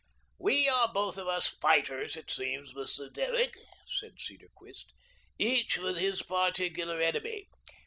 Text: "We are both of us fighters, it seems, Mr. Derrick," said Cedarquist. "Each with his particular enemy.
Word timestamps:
"We 0.39 0.67
are 0.67 0.91
both 0.91 1.19
of 1.19 1.27
us 1.27 1.47
fighters, 1.47 2.17
it 2.17 2.31
seems, 2.31 2.73
Mr. 2.73 3.13
Derrick," 3.13 3.55
said 3.85 4.17
Cedarquist. 4.19 4.85
"Each 5.37 5.77
with 5.77 5.97
his 5.97 6.23
particular 6.23 6.99
enemy. 6.99 7.47